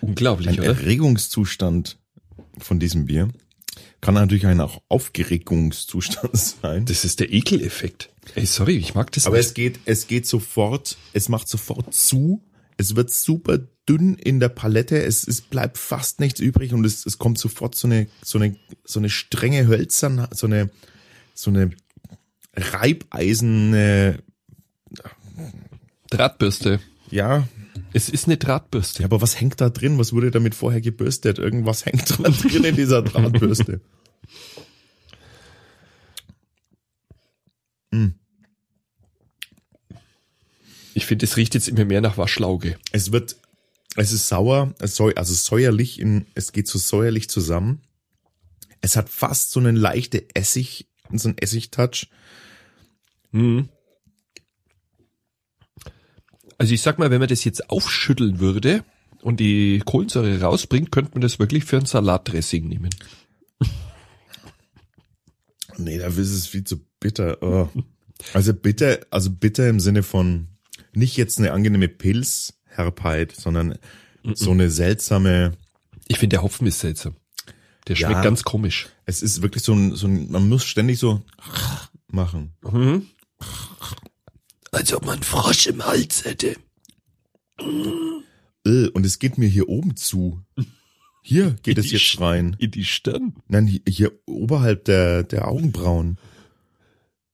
Unglaublich, 0.01 0.49
ein 0.49 0.59
oder? 0.59 0.67
Erregungszustand 0.67 1.97
von 2.57 2.79
diesem 2.79 3.05
Bier. 3.05 3.29
Kann 4.01 4.15
natürlich 4.15 4.48
ein 4.48 4.60
auch 4.60 4.81
Aufgeregungszustand 4.89 6.36
sein. 6.62 6.86
Das 6.86 7.05
ist 7.05 7.20
der 7.20 7.31
Ekeleffekt. 7.31 8.10
Ey, 8.36 8.46
sorry, 8.46 8.77
ich 8.77 8.96
mag 8.96 9.12
das 9.12 9.27
Aber 9.27 9.38
nicht. 9.38 9.48
es 9.48 9.53
geht, 9.53 9.79
es 9.86 10.08
geht 10.08 10.25
sofort, 10.27 10.98
es 11.13 11.29
macht 11.29 11.48
sofort 11.48 11.93
zu. 11.93 12.41
Es 12.77 12.96
wird 12.96 13.12
super 13.12 13.60
dünn 13.88 14.15
in 14.15 14.39
der 14.39 14.50
Palette. 14.50 15.01
Es, 15.03 15.27
es 15.27 15.41
bleibt 15.41 15.77
fast 15.77 16.20
nichts 16.20 16.39
übrig 16.39 16.74
und 16.74 16.84
es, 16.86 17.05
es 17.05 17.20
kommt 17.20 17.38
sofort 17.38 17.75
so 17.75 17.88
eine, 17.88 18.08
so 18.24 18.39
eine, 18.39 18.55
so 18.84 19.00
eine 19.00 19.10
strenge 19.10 19.67
Hölzern, 19.67 20.27
so 20.31 20.48
eine, 20.48 20.72
so 21.36 21.51
eine 21.51 21.72
reibeisene, 22.55 24.20
Drahtbürste. 26.10 26.79
ja, 27.10 27.48
Es 27.93 28.10
ist 28.10 28.25
eine 28.25 28.38
Drahtbürste. 28.38 29.03
ja, 29.03 29.07
aber 29.07 29.21
was 29.21 29.39
hängt 29.39 29.60
da 29.60 29.69
drin? 29.69 29.98
Was 29.98 30.13
wurde 30.13 30.31
damit 30.31 30.55
vorher 30.55 30.81
gebürstet? 30.81 31.39
Irgendwas 31.39 31.86
hängt 31.86 32.17
dran 32.17 32.33
drin 32.33 32.63
in 32.63 32.75
dieser 32.75 33.01
Drahtbürste. 33.01 33.81
Ich 40.93 41.05
finde, 41.05 41.25
es 41.25 41.38
riecht 41.38 41.53
jetzt 41.53 41.67
immer 41.67 41.86
mehr 41.86 42.01
nach 42.01 42.17
Waschlauge. 42.17 42.77
Es 42.91 43.12
wird, 43.12 43.38
es 43.95 44.12
ist 44.12 44.27
sauer, 44.27 44.74
also 44.79 45.12
säuerlich 45.24 46.00
in, 46.00 46.25
es 46.36 46.51
geht 46.51 46.67
so 46.67 46.79
säuerlich 46.79 47.29
zusammen. 47.29 47.81
Es 48.81 48.95
hat 48.95 49.10
fast 49.10 49.51
so 49.51 49.60
einen 49.60 49.75
leichte 49.75 50.25
Essig, 50.36 50.88
so 51.12 51.29
einen 51.29 51.38
Essig-Touch. 51.38 52.07
Mhm. 53.31 53.69
Also 56.61 56.73
ich 56.75 56.81
sag 56.81 56.99
mal, 56.99 57.09
wenn 57.09 57.19
man 57.19 57.27
das 57.27 57.43
jetzt 57.43 57.69
aufschütteln 57.71 58.39
würde 58.39 58.83
und 59.23 59.39
die 59.39 59.81
Kohlensäure 59.83 60.39
rausbringt, 60.41 60.91
könnte 60.91 61.11
man 61.13 61.21
das 61.21 61.39
wirklich 61.39 61.65
für 61.65 61.77
ein 61.77 61.85
Salatdressing 61.85 62.67
nehmen. 62.67 62.89
Nee, 65.77 65.97
da 65.97 66.07
ist 66.07 66.17
es 66.17 66.47
viel 66.47 66.63
zu 66.63 66.81
bitter. 66.99 67.41
Oh. 67.41 67.69
Also 68.33 68.53
bitter, 68.53 68.99
also 69.09 69.31
bitter 69.31 69.67
im 69.69 69.79
Sinne 69.79 70.03
von 70.03 70.47
nicht 70.93 71.17
jetzt 71.17 71.39
eine 71.39 71.53
angenehme 71.53 71.87
Pilzherbheit, 71.87 73.31
sondern 73.35 73.79
so 74.35 74.51
eine 74.51 74.69
seltsame, 74.69 75.53
Ich 76.07 76.19
finde, 76.19 76.35
der 76.35 76.43
Hopfen 76.43 76.67
ist 76.67 76.81
seltsam. 76.81 77.15
Der 77.87 77.95
schmeckt 77.95 78.11
Ja. 78.13 78.21
ganz 78.21 78.43
komisch. 78.43 78.89
es 79.05 79.23
ist 79.23 79.41
wirklich 79.41 79.63
so 79.63 79.73
ein, 79.73 79.95
so 79.95 80.05
ein, 80.07 80.29
man 80.29 80.47
muss 80.47 80.65
ständig 80.65 80.99
so 80.99 81.21
machen. 82.11 82.53
Mhm. 82.69 83.07
Als 84.71 84.93
ob 84.93 85.05
man 85.05 85.15
einen 85.15 85.23
Frosch 85.23 85.67
im 85.67 85.85
Hals 85.85 86.25
hätte. 86.25 86.55
Äh, 87.59 88.87
Und 88.87 89.05
es 89.05 89.19
geht 89.19 89.37
mir 89.37 89.49
hier 89.49 89.69
oben 89.69 89.95
zu. 89.95 90.41
Hier 91.23 91.51
geht 91.61 91.77
In 91.77 91.83
es 91.83 91.91
jetzt 91.91 92.19
rein. 92.19 92.55
In 92.59 92.71
die 92.71 92.85
Stirn. 92.85 93.35
Nein, 93.47 93.67
hier, 93.67 93.81
hier 93.87 94.11
oberhalb 94.25 94.85
der, 94.85 95.23
der 95.23 95.47
Augenbrauen. 95.47 96.17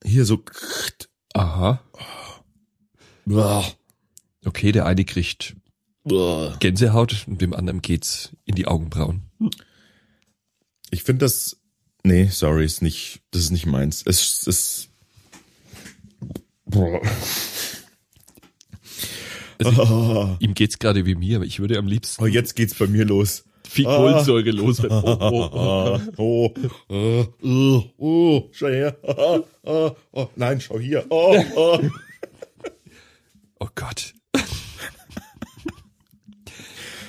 Hier 0.04 0.26
so. 0.26 0.44
Aha. 1.34 1.82
Okay, 4.46 4.72
der 4.72 4.86
eine 4.86 5.06
kriegt 5.06 5.56
Gänsehaut 6.60 7.26
und 7.28 7.42
dem 7.42 7.54
anderen 7.54 7.82
geht's 7.82 8.32
in 8.46 8.56
die 8.56 8.66
Augenbrauen. 8.68 9.24
Ich 10.90 11.04
finde 11.04 11.26
das. 11.26 11.58
Nee, 12.04 12.30
sorry, 12.32 12.66
ist 12.66 12.82
nicht. 12.82 13.22
Das 13.32 13.42
ist 13.44 13.52
nicht 13.52 13.66
meins. 13.66 14.04
Es 14.06 14.48
ist. 14.48 14.87
Boah. 16.68 17.02
Oh, 19.64 20.36
Ihm 20.40 20.54
geht's 20.54 20.78
gerade 20.78 21.06
wie 21.06 21.16
mir, 21.16 21.38
aber 21.38 21.46
ich 21.46 21.60
würde 21.60 21.78
am 21.80 21.88
liebsten 21.88 22.24
oh, 22.24 22.28
jetzt 22.28 22.56
geht's 22.56 22.76
bei 22.76 22.86
mir 22.88 23.06
los. 23.06 23.44
viel 23.68 23.86
Kohlensäure 23.86 24.52
loswerden. 24.52 24.98
Oh, 25.04 25.50
oh, 25.52 26.00
oh. 26.18 26.54
Ah, 26.54 26.54
oh, 26.54 26.54
oh, 26.90 27.26
oh, 27.42 27.84
oh, 27.98 28.50
schau 28.52 28.68
her. 28.68 28.98
Oh, 29.02 29.44
oh, 29.64 29.92
oh, 30.12 30.30
nein, 30.36 30.62
schau 30.62 30.80
hier. 30.80 31.06
Oh, 31.10 31.44
oh. 31.56 31.80
oh 33.60 33.68
Gott. 33.74 34.14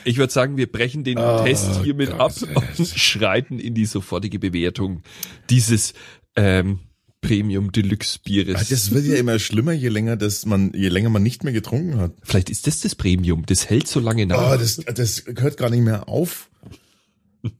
Ich 0.04 0.16
würde 0.16 0.32
sagen, 0.32 0.56
wir 0.56 0.72
brechen 0.72 1.04
den 1.04 1.18
Test 1.18 1.82
hiermit 1.82 2.12
Gott, 2.12 2.20
ab 2.20 2.32
und 2.54 2.88
schreiten 2.96 3.58
in 3.58 3.74
die 3.74 3.84
sofortige 3.84 4.38
Bewertung 4.38 5.02
dieses 5.50 5.92
ähm, 6.34 6.78
Premium 7.20 7.72
Deluxe 7.72 8.18
Bieres. 8.24 8.56
Ah, 8.56 8.64
Das 8.68 8.90
wird 8.92 9.04
ja 9.06 9.16
immer 9.16 9.38
schlimmer, 9.38 9.72
je 9.72 9.88
länger 9.88 10.16
das 10.16 10.46
man, 10.46 10.72
je 10.72 10.88
länger 10.88 11.10
man 11.10 11.22
nicht 11.22 11.44
mehr 11.44 11.52
getrunken 11.52 11.98
hat. 11.98 12.12
Vielleicht 12.22 12.50
ist 12.50 12.66
das 12.66 12.80
das 12.80 12.94
Premium, 12.94 13.44
das 13.46 13.68
hält 13.68 13.88
so 13.88 14.00
lange 14.00 14.26
nach. 14.26 14.54
Oh, 14.54 14.56
das, 14.56 14.76
das 14.94 15.24
hört 15.36 15.56
gar 15.56 15.70
nicht 15.70 15.82
mehr 15.82 16.08
auf. 16.08 16.48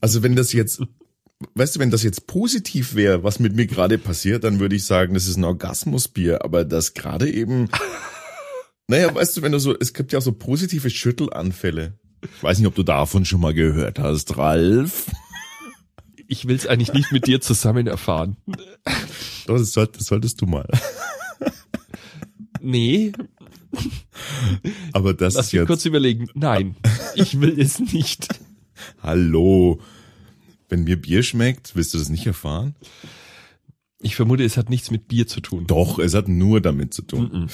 Also 0.01 0.23
wenn 0.23 0.37
das 0.37 0.53
jetzt, 0.53 0.81
weißt 1.55 1.77
du, 1.77 1.81
wenn 1.81 1.91
das 1.91 2.03
jetzt 2.03 2.27
positiv 2.27 2.95
wäre, 2.95 3.25
was 3.25 3.39
mit 3.41 3.55
mir 3.57 3.67
gerade 3.67 3.99
passiert, 3.99 4.45
dann 4.45 4.61
würde 4.61 4.77
ich 4.77 4.85
sagen, 4.85 5.15
das 5.15 5.27
ist 5.27 5.37
ein 5.37 5.45
Orgasmusbier, 5.45 6.45
aber 6.45 6.65
das 6.65 6.95
gerade 6.95 7.31
eben, 7.31 7.69
naja, 8.89 9.15
weißt 9.15 9.37
du, 9.37 9.43
wenn 9.43 9.53
du 9.53 9.59
so, 9.59 9.77
es 9.79 9.93
gibt 9.93 10.13
ja 10.13 10.19
auch 10.19 10.23
so 10.23 10.33
positive 10.33 10.89
Schüttelanfälle. 10.91 11.99
Ich 12.23 12.43
weiß 12.43 12.59
nicht, 12.59 12.67
ob 12.67 12.75
du 12.75 12.83
davon 12.83 13.25
schon 13.25 13.41
mal 13.41 13.55
gehört 13.55 13.99
hast, 13.99 14.37
Ralf. 14.37 15.07
Ich 16.27 16.47
will 16.47 16.57
es 16.57 16.67
eigentlich 16.67 16.93
nicht 16.93 17.13
mit 17.13 17.27
dir 17.27 17.41
zusammen 17.41 17.87
erfahren. 17.87 18.37
Doch, 19.49 19.59
das, 19.59 19.73
soll, 19.73 19.87
das 19.89 20.05
solltest 20.07 20.41
du 20.41 20.47
mal. 20.47 20.69
Nee, 22.61 23.13
Aber 24.93 25.15
das 25.15 25.35
lass 25.35 25.47
ist 25.47 25.53
mich 25.53 25.61
jetzt, 25.61 25.67
kurz 25.69 25.85
überlegen. 25.85 26.29
Nein, 26.35 26.75
ich 27.15 27.41
will 27.41 27.59
es 27.61 27.79
nicht. 27.79 28.29
hallo. 29.03 29.81
Wenn 30.69 30.85
mir 30.85 31.01
Bier 31.01 31.23
schmeckt, 31.23 31.77
willst 31.77 31.95
du 31.95 31.99
das 31.99 32.09
nicht 32.11 32.27
erfahren? 32.27 32.75
Ich 34.01 34.17
vermute, 34.17 34.45
es 34.45 34.57
hat 34.57 34.69
nichts 34.71 34.91
mit 34.91 35.09
Bier 35.09 35.27
zu 35.27 35.41
tun. 35.41 35.67
Doch, 35.67 35.99
es 35.99 36.15
hat 36.15 36.29
nur 36.29 36.61
damit 36.61 36.93
zu 36.93 37.03
tun. 37.03 37.49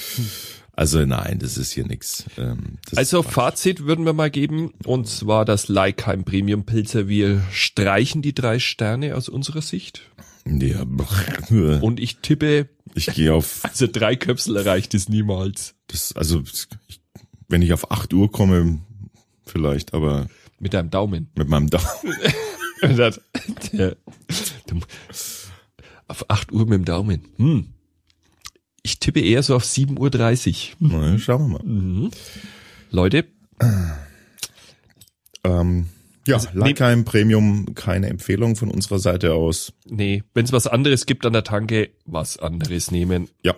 Also 0.73 1.07
nein, 1.07 1.39
das 1.39 1.57
ist 1.57 1.71
hier 1.73 1.87
nix. 1.87 2.25
Ähm, 2.37 2.79
Also. 2.97 3.23
Fazit 3.23 3.85
würden 3.85 4.05
wir 4.05 4.13
mal 4.15 4.31
geben, 4.31 4.73
und 4.85 5.07
zwar 5.07 5.45
das 5.45 5.69
Leikheim 5.69 6.25
Premium 6.25 6.65
Pilzer. 6.65 7.07
Wir 7.09 7.41
streichen 7.53 8.21
die 8.23 8.35
drei 8.35 8.59
Sterne 8.59 9.15
aus 9.17 9.29
unserer 9.29 9.63
Sicht. 9.63 10.03
Ja, 10.47 10.83
Und 11.81 12.01
ich 12.01 12.19
tippe, 12.19 12.69
ich 12.95 13.07
gehe 13.07 13.33
auf 13.33 13.61
also 13.65 13.87
drei 13.91 14.15
Köpsel 14.17 14.57
erreicht 14.57 14.95
es 14.95 15.09
niemals. 15.09 15.75
das, 15.87 16.13
also 16.15 16.43
wenn 17.49 17.63
ich 17.63 17.73
auf 17.73 17.91
8 17.91 18.13
Uhr 18.15 18.31
komme, 18.31 18.81
vielleicht, 19.47 19.95
aber 19.95 20.29
Mit 20.59 20.75
deinem 20.75 20.91
Daumen. 20.91 21.31
mit 21.37 21.49
meinem 21.49 21.69
Daumen. 21.71 21.87
Der, 22.83 23.15
der, 23.73 23.97
auf 26.09 26.29
8 26.29 26.53
Uhr 26.53 26.65
mit 26.67 26.75
dem 26.75 26.85
Daumen. 26.85 27.23
Hm. 27.37 27.69
Ich 28.83 28.99
tippe 28.99 29.21
eher 29.21 29.43
so 29.43 29.57
auf 29.57 29.65
7.30 29.65 30.73
Uhr. 30.81 30.89
Na, 30.91 31.19
schauen 31.19 31.51
wir 31.53 31.59
mal. 31.59 31.65
Mhm. 31.65 32.11
Leute, 32.91 33.25
Ähm, 35.45 35.87
ja, 36.27 36.37
Also, 36.37 36.49
Leikheim 36.53 37.05
Premium, 37.05 37.75
keine 37.75 38.09
Empfehlung 38.09 38.57
von 38.57 38.71
unserer 38.71 38.99
Seite 38.99 39.35
aus. 39.35 39.73
nee, 39.87 40.23
wenn 40.35 40.45
es 40.45 40.53
was 40.53 40.67
anderes 40.67 41.07
gibt 41.07 41.27
an 41.27 41.33
der 41.33 41.45
Tanke, 41.45 41.91
was 42.05 42.39
anderes 42.39 42.91
nehmen. 42.91 43.29
Ja, 43.43 43.55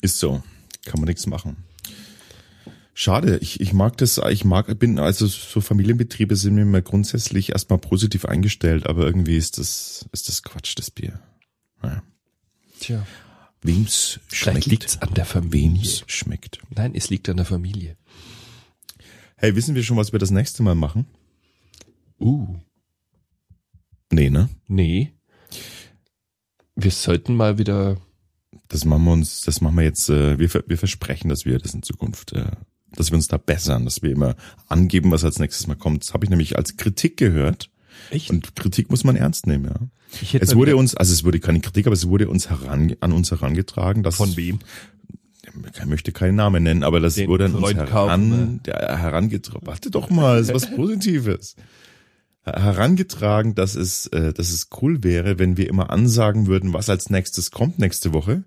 ist 0.00 0.18
so. 0.18 0.42
Kann 0.84 1.00
man 1.00 1.08
nichts 1.08 1.26
machen. 1.26 1.56
Schade, 2.94 3.38
ich, 3.40 3.60
ich 3.60 3.72
mag 3.72 3.96
das, 3.98 4.20
ich 4.30 4.44
mag, 4.44 4.76
bin, 4.78 4.98
also 4.98 5.26
so 5.26 5.60
Familienbetriebe 5.60 6.34
sind 6.34 6.54
mir 6.56 6.62
immer 6.62 6.82
grundsätzlich 6.82 7.50
erstmal 7.52 7.78
positiv 7.78 8.24
eingestellt, 8.24 8.86
aber 8.88 9.04
irgendwie 9.04 9.36
ist 9.36 9.58
das, 9.58 10.08
ist 10.10 10.28
das 10.28 10.42
Quatsch, 10.42 10.74
das 10.76 10.90
Bier. 10.90 11.20
Naja. 11.80 12.02
Tja, 12.80 13.06
Wem's 13.62 14.20
vielleicht 14.28 14.64
schmeckt, 14.64 14.66
liegt's 14.66 15.02
an 15.02 15.14
der 15.14 15.24
Familie. 15.24 15.80
wem's 15.82 16.04
schmeckt. 16.06 16.58
Nein, 16.70 16.94
es 16.94 17.10
liegt 17.10 17.28
an 17.28 17.36
der 17.36 17.46
Familie. 17.46 17.96
Hey, 19.36 19.54
wissen 19.54 19.74
wir 19.74 19.82
schon, 19.82 19.96
was 19.96 20.12
wir 20.12 20.18
das 20.18 20.30
nächste 20.30 20.62
Mal 20.62 20.74
machen? 20.74 21.06
Uh, 22.20 22.56
Nee, 24.10 24.30
ne? 24.30 24.48
nee. 24.66 25.12
Wir 26.76 26.90
sollten 26.90 27.36
mal 27.36 27.58
wieder 27.58 27.98
Das 28.68 28.84
machen 28.84 29.04
wir 29.04 29.12
uns, 29.12 29.42
das 29.42 29.60
machen 29.60 29.76
wir 29.76 29.84
jetzt, 29.84 30.08
äh, 30.08 30.38
wir, 30.38 30.48
wir 30.66 30.78
versprechen, 30.78 31.28
dass 31.28 31.44
wir 31.44 31.58
das 31.58 31.74
in 31.74 31.82
Zukunft 31.82 32.32
äh, 32.32 32.46
dass 32.92 33.10
wir 33.10 33.16
uns 33.16 33.28
da 33.28 33.36
bessern, 33.36 33.84
dass 33.84 34.02
wir 34.02 34.10
immer 34.10 34.34
angeben, 34.66 35.10
was 35.10 35.24
als 35.24 35.38
nächstes 35.38 35.66
mal 35.66 35.76
kommt. 35.76 36.04
Das 36.04 36.14
habe 36.14 36.24
ich 36.24 36.30
nämlich 36.30 36.56
als 36.56 36.76
Kritik 36.76 37.16
gehört. 37.18 37.70
Echt? 38.10 38.30
Und 38.30 38.56
Kritik 38.56 38.90
muss 38.90 39.04
man 39.04 39.16
ernst 39.16 39.46
nehmen, 39.46 39.66
ja. 39.66 39.76
Ich 40.22 40.32
hätte 40.32 40.44
Es 40.44 40.56
wurde 40.56 40.76
uns, 40.76 40.94
also 40.94 41.12
es 41.12 41.22
wurde 41.22 41.38
keine 41.38 41.60
Kritik, 41.60 41.86
aber 41.86 41.94
es 41.94 42.08
wurde 42.08 42.28
uns 42.28 42.48
heran, 42.48 42.96
an 43.00 43.12
uns 43.12 43.30
herangetragen, 43.30 44.02
dass 44.02 44.16
Von 44.16 44.36
wem? 44.36 44.60
ich 45.74 45.84
möchte 45.84 46.12
keinen 46.12 46.36
Namen 46.36 46.62
nennen, 46.62 46.82
aber 46.82 47.00
das 47.00 47.16
Den 47.16 47.28
wurde 47.28 47.46
an 47.46 47.54
uns 47.54 47.74
heran, 47.74 48.60
der, 48.64 48.98
herangetragen. 48.98 49.66
Warte 49.66 49.90
doch 49.90 50.08
mal, 50.08 50.38
ist 50.40 50.54
was 50.54 50.70
Positives. 50.74 51.56
Herangetragen, 52.52 53.54
dass 53.54 53.74
es, 53.74 54.06
äh, 54.08 54.32
dass 54.32 54.50
es 54.50 54.68
cool 54.80 55.02
wäre, 55.02 55.38
wenn 55.38 55.56
wir 55.56 55.68
immer 55.68 55.90
ansagen 55.90 56.46
würden, 56.46 56.72
was 56.72 56.90
als 56.90 57.10
nächstes 57.10 57.50
kommt 57.50 57.78
nächste 57.78 58.12
Woche, 58.12 58.44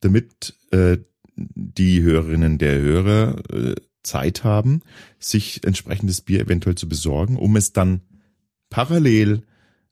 damit 0.00 0.54
äh, 0.70 0.98
die 1.36 2.02
Hörerinnen 2.02 2.58
der 2.58 2.78
Hörer 2.80 3.42
äh, 3.52 3.74
Zeit 4.02 4.44
haben, 4.44 4.82
sich 5.18 5.64
entsprechendes 5.64 6.20
Bier 6.20 6.40
eventuell 6.40 6.74
zu 6.74 6.88
besorgen, 6.88 7.36
um 7.36 7.56
es 7.56 7.72
dann 7.72 8.00
parallel 8.70 9.42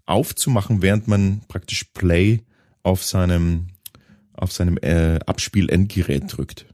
aufzumachen, 0.07 0.83
während 0.83 1.07
man 1.07 1.43
praktisch 1.49 1.85
Play 1.95 2.43
auf 2.83 3.05
seinem 3.05 3.69
auf 4.33 4.53
seinem 4.53 4.79
äh, 4.79 5.19
Abspiel-Endgerät 5.27 6.25
drückt. 6.27 6.67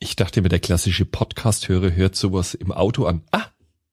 Ich 0.00 0.16
dachte 0.16 0.42
mir, 0.42 0.48
der 0.48 0.58
klassische 0.58 1.04
Podcast-Hörer 1.04 1.94
hört 1.94 2.16
sowas 2.16 2.54
im 2.54 2.72
Auto 2.72 3.06
an. 3.06 3.22
Ah, 3.30 3.46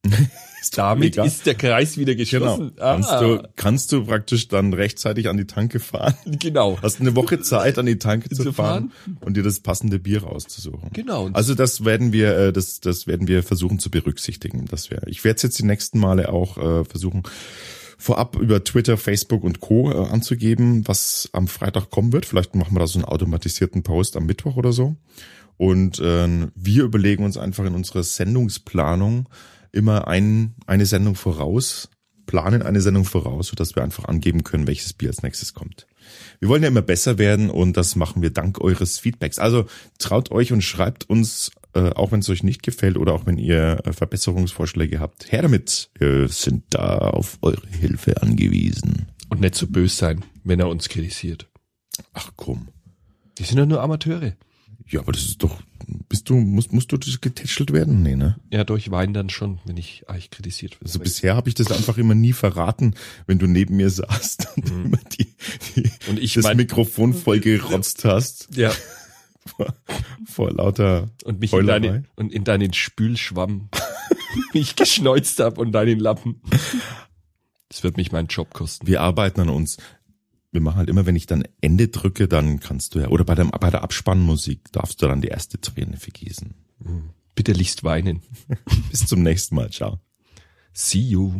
damit 0.74 1.16
mega. 1.16 1.24
ist 1.24 1.44
der 1.46 1.54
Kreis 1.54 1.96
wieder 1.98 2.14
Genau. 2.14 2.56
geschlossen. 2.56 2.72
Kannst, 2.76 3.10
Ah, 3.10 3.20
du, 3.20 3.48
kannst 3.56 3.92
du 3.92 4.04
praktisch 4.04 4.48
dann 4.48 4.72
rechtzeitig 4.72 5.28
an 5.28 5.36
die 5.36 5.46
Tanke 5.46 5.80
fahren. 5.80 6.14
genau. 6.38 6.78
Hast 6.80 7.00
eine 7.00 7.14
Woche 7.16 7.40
Zeit, 7.40 7.78
an 7.78 7.86
die 7.86 7.98
Tanke 7.98 8.28
zu, 8.30 8.42
Zu 8.42 8.52
fahren, 8.52 8.90
fahren. 8.90 9.18
und 9.20 9.36
dir 9.36 9.42
das 9.42 9.60
passende 9.60 9.98
Bier 9.98 10.22
rauszusuchen. 10.22 10.90
Genau. 10.92 11.28
Also 11.32 11.54
das 11.54 11.84
werden 11.84 12.12
wir, 12.12 12.36
äh, 12.36 12.52
das, 12.52 12.80
das 12.80 13.06
werden 13.06 13.28
wir 13.28 13.42
versuchen 13.42 13.78
zu 13.78 13.90
berücksichtigen. 13.90 14.66
Das 14.66 14.90
wäre. 14.90 15.08
Ich 15.08 15.24
werde 15.24 15.36
es 15.36 15.42
jetzt 15.42 15.58
die 15.58 15.64
nächsten 15.64 15.98
Male 15.98 16.28
auch 16.32 16.56
äh, 16.58 16.84
versuchen, 16.84 17.22
vorab 17.98 18.36
über 18.36 18.64
Twitter, 18.64 18.96
Facebook 18.96 19.44
und 19.44 19.60
Co. 19.60 19.90
Äh, 19.90 20.08
anzugeben, 20.10 20.86
was 20.88 21.28
am 21.32 21.48
Freitag 21.48 21.90
kommen 21.90 22.12
wird. 22.12 22.24
Vielleicht 22.26 22.54
machen 22.54 22.74
wir 22.74 22.80
da 22.80 22.86
so 22.86 22.98
einen 22.98 23.04
automatisierten 23.04 23.82
Post 23.82 24.16
am 24.16 24.26
Mittwoch 24.26 24.56
oder 24.56 24.72
so. 24.72 24.96
Und 25.58 25.98
äh, 26.00 26.48
wir 26.54 26.82
überlegen 26.84 27.24
uns 27.24 27.36
einfach 27.36 27.64
in 27.64 27.74
unserer 27.74 28.02
Sendungsplanung 28.02 29.28
immer 29.72 30.06
ein, 30.08 30.54
eine 30.66 30.86
Sendung 30.86 31.14
voraus, 31.14 31.88
planen 32.26 32.62
eine 32.62 32.80
Sendung 32.80 33.04
voraus, 33.04 33.48
sodass 33.48 33.74
wir 33.74 33.82
einfach 33.82 34.04
angeben 34.04 34.44
können, 34.44 34.66
welches 34.66 34.92
Bier 34.92 35.08
als 35.08 35.22
nächstes 35.22 35.54
kommt. 35.54 35.86
Wir 36.40 36.48
wollen 36.48 36.62
ja 36.62 36.68
immer 36.68 36.82
besser 36.82 37.18
werden 37.18 37.50
und 37.50 37.76
das 37.76 37.96
machen 37.96 38.22
wir 38.22 38.30
dank 38.30 38.60
eures 38.60 38.98
Feedbacks. 38.98 39.38
Also 39.38 39.66
traut 39.98 40.30
euch 40.30 40.52
und 40.52 40.62
schreibt 40.62 41.08
uns, 41.08 41.50
äh, 41.74 41.90
auch 41.90 42.12
wenn 42.12 42.20
es 42.20 42.28
euch 42.28 42.42
nicht 42.42 42.62
gefällt 42.62 42.96
oder 42.96 43.14
auch 43.14 43.26
wenn 43.26 43.38
ihr 43.38 43.80
äh, 43.84 43.92
Verbesserungsvorschläge 43.92 45.00
habt, 45.00 45.30
her 45.32 45.42
damit. 45.42 45.90
Wir 45.98 46.28
sind 46.28 46.64
da 46.70 46.98
auf 46.98 47.38
eure 47.42 47.66
Hilfe 47.68 48.20
angewiesen. 48.22 49.06
Und 49.30 49.40
nicht 49.40 49.54
so 49.54 49.66
böse 49.66 49.96
sein, 49.96 50.24
wenn 50.44 50.60
er 50.60 50.68
uns 50.68 50.88
kritisiert. 50.88 51.48
Ach 52.12 52.32
komm. 52.36 52.68
Die 53.38 53.44
sind 53.44 53.58
doch 53.58 53.66
nur 53.66 53.82
Amateure. 53.82 54.34
Ja, 54.88 55.00
aber 55.00 55.12
das 55.12 55.22
ist 55.24 55.42
doch, 55.42 55.62
bist 56.08 56.28
du, 56.28 56.34
musst, 56.34 56.72
musst 56.72 56.92
du 56.92 56.98
getätschelt 56.98 57.72
werden? 57.72 58.02
Nee, 58.02 58.16
ne? 58.16 58.36
Ja, 58.50 58.64
doch, 58.64 58.76
ich 58.76 58.90
weine 58.90 59.12
dann 59.12 59.30
schon, 59.30 59.58
wenn 59.64 59.76
ich 59.76 60.04
euch 60.08 60.30
kritisiert 60.30 60.72
werde. 60.74 60.86
Also 60.86 60.98
bisher 60.98 61.34
habe 61.34 61.48
ich 61.48 61.54
das 61.54 61.70
einfach 61.72 61.96
immer 61.98 62.14
nie 62.14 62.32
verraten, 62.32 62.94
wenn 63.26 63.38
du 63.38 63.46
neben 63.46 63.76
mir 63.76 63.88
saßt 63.90 64.48
und 64.56 64.68
immer 64.70 64.98
die, 65.18 65.34
die 65.76 65.90
Und 66.08 66.18
ich 66.18 66.34
das 66.34 66.44
mein- 66.44 66.56
Mikrofon 66.58 67.14
voll 67.14 67.40
gerotzt 67.40 68.04
hast 68.04 68.48
ja, 68.54 68.70
vor, 69.46 69.74
vor 70.26 70.50
lauter 70.52 71.10
und 71.24 71.40
mich 71.40 71.52
in, 71.52 71.58
Heulerei. 71.58 71.80
deine, 71.80 72.04
und 72.16 72.32
in 72.32 72.44
deinen 72.44 72.72
Spülschwamm 72.74 73.68
mich 74.52 74.76
geschneuzt 74.76 75.40
hab 75.40 75.58
und 75.58 75.72
deinen 75.72 75.98
Lappen. 76.00 76.40
Das 77.68 77.82
wird 77.82 77.96
mich 77.96 78.12
meinen 78.12 78.28
Job 78.28 78.52
kosten. 78.52 78.86
Wir 78.86 79.00
arbeiten 79.00 79.40
an 79.40 79.48
uns. 79.48 79.78
Wir 80.52 80.60
machen 80.60 80.76
halt 80.76 80.90
immer, 80.90 81.06
wenn 81.06 81.16
ich 81.16 81.26
dann 81.26 81.44
Ende 81.62 81.88
drücke, 81.88 82.28
dann 82.28 82.60
kannst 82.60 82.94
du 82.94 83.00
ja, 83.00 83.08
oder 83.08 83.24
bei 83.24 83.34
der, 83.34 83.46
bei 83.46 83.70
der 83.70 83.82
Abspannmusik 83.82 84.70
darfst 84.70 85.02
du 85.02 85.08
dann 85.08 85.22
die 85.22 85.28
erste 85.28 85.60
Träne 85.60 85.96
vergießen. 85.96 86.54
Bitterlichst 87.34 87.84
weinen. 87.84 88.20
Bis 88.90 89.06
zum 89.06 89.22
nächsten 89.22 89.54
Mal. 89.54 89.70
Ciao. 89.70 89.98
See 90.74 91.00
you. 91.00 91.32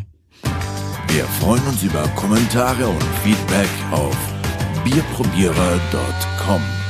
Wir 1.08 1.24
freuen 1.24 1.62
uns 1.64 1.82
über 1.82 2.08
Kommentare 2.16 2.88
und 2.88 3.02
Feedback 3.22 3.68
auf 3.90 4.16
bierprobierer.com. 4.82 6.81